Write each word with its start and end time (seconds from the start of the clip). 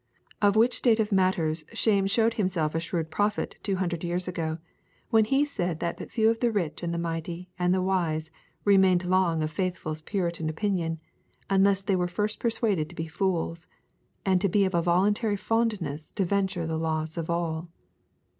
Of 0.41 0.55
which 0.55 0.73
state 0.73 0.99
of 0.99 1.11
matters 1.11 1.63
Shame 1.73 2.07
showed 2.07 2.33
himself 2.33 2.73
a 2.73 2.79
shrewd 2.79 3.11
prophet 3.11 3.57
two 3.61 3.75
hundred 3.75 4.03
years 4.03 4.27
ago 4.27 4.57
when 5.11 5.25
he 5.25 5.45
said 5.45 5.79
that 5.79 5.97
but 5.97 6.09
few 6.09 6.31
of 6.31 6.39
the 6.39 6.49
rich 6.51 6.81
and 6.81 6.91
the 6.91 6.97
mighty 6.97 7.51
and 7.59 7.71
the 7.71 7.83
wise 7.83 8.31
remained 8.65 9.05
long 9.05 9.43
of 9.43 9.51
Faithful's 9.51 10.01
Puritan 10.01 10.49
opinion 10.49 10.99
unless 11.51 11.83
they 11.83 11.95
were 11.95 12.07
first 12.07 12.39
persuaded 12.39 12.89
to 12.89 12.95
be 12.95 13.05
fools, 13.07 13.67
and 14.25 14.41
to 14.41 14.49
be 14.49 14.65
of 14.65 14.73
a 14.73 14.81
voluntary 14.81 15.37
fondness 15.37 16.11
to 16.13 16.25
venture 16.25 16.65
the 16.65 16.79
loss 16.79 17.15
of 17.15 17.29
all. 17.29 17.69